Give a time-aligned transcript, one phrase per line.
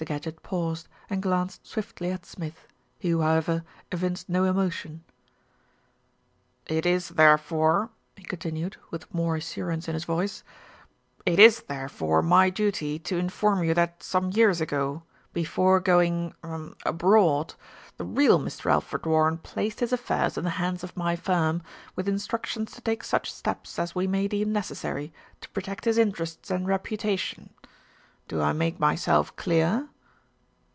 [0.03, 2.65] Gadgett paused, and glanced swiftly at Smith,
[3.01, 5.03] who, however, evinced no emotion.
[6.65, 10.43] "It is, therefore," he continued, with more assurance in his voice,
[11.23, 15.03] "it is, therefore, my duty to inform you that some years ago,
[15.33, 17.53] before going er abroad,
[17.97, 18.71] the real Mr.
[18.71, 21.61] Alfred Warren placed his affairs in the hands of my firm,
[21.95, 26.49] with instructions to take such steps as we may deem necessary to protect his interests
[26.49, 27.53] and reputation.
[28.27, 29.89] Do I make myself clear?"